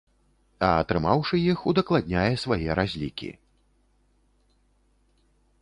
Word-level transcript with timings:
А 0.67 0.69
атрымаўшы 0.85 1.35
іх, 1.51 1.59
удакладняе 1.75 2.33
свае 2.45 2.79
разлікі. 2.81 3.33